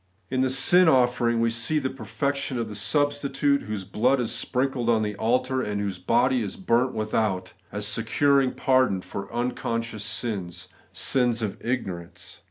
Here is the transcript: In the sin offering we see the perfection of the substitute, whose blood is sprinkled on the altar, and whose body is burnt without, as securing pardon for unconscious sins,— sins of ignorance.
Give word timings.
In 0.31 0.41
the 0.41 0.49
sin 0.49 0.89
offering 0.89 1.41
we 1.41 1.51
see 1.51 1.77
the 1.77 1.91
perfection 1.91 2.57
of 2.57 2.69
the 2.69 2.75
substitute, 2.75 3.61
whose 3.61 3.83
blood 3.85 4.19
is 4.19 4.31
sprinkled 4.31 4.89
on 4.89 5.03
the 5.03 5.15
altar, 5.17 5.61
and 5.61 5.79
whose 5.79 5.99
body 5.99 6.41
is 6.41 6.55
burnt 6.55 6.95
without, 6.95 7.53
as 7.71 7.85
securing 7.85 8.53
pardon 8.55 9.01
for 9.01 9.31
unconscious 9.31 10.03
sins,— 10.03 10.69
sins 10.91 11.43
of 11.43 11.55
ignorance. 11.63 12.39